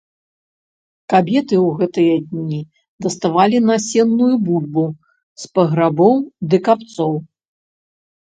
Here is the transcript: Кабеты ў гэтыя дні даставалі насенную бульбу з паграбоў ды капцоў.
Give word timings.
Кабеты 1.13 1.55
ў 1.67 1.81
гэтыя 1.81 2.15
дні 2.29 2.61
даставалі 3.05 3.57
насенную 3.69 4.31
бульбу 4.47 4.85
з 5.41 5.53
паграбоў 5.57 6.15
ды 6.55 6.61
капцоў. 6.69 7.13